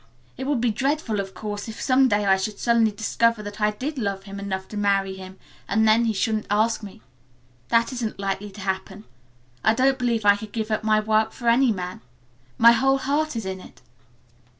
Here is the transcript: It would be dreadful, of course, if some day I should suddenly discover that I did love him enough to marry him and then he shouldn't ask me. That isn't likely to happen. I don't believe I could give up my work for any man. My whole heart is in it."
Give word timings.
It 0.35 0.47
would 0.47 0.59
be 0.59 0.71
dreadful, 0.71 1.19
of 1.19 1.35
course, 1.35 1.67
if 1.67 1.79
some 1.79 2.07
day 2.07 2.25
I 2.25 2.35
should 2.35 2.57
suddenly 2.57 2.89
discover 2.89 3.43
that 3.43 3.61
I 3.61 3.69
did 3.69 3.99
love 3.99 4.23
him 4.23 4.39
enough 4.39 4.67
to 4.69 4.75
marry 4.77 5.13
him 5.15 5.37
and 5.67 5.87
then 5.87 6.05
he 6.05 6.13
shouldn't 6.13 6.47
ask 6.49 6.81
me. 6.81 7.03
That 7.67 7.93
isn't 7.93 8.17
likely 8.17 8.49
to 8.53 8.61
happen. 8.61 9.03
I 9.63 9.75
don't 9.75 9.99
believe 9.99 10.25
I 10.25 10.37
could 10.37 10.53
give 10.53 10.71
up 10.71 10.83
my 10.83 10.99
work 10.99 11.33
for 11.33 11.47
any 11.47 11.71
man. 11.71 12.01
My 12.57 12.71
whole 12.71 12.97
heart 12.97 13.35
is 13.35 13.45
in 13.45 13.59
it." 13.61 13.83